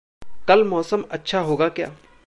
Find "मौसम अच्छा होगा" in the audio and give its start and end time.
0.63-1.69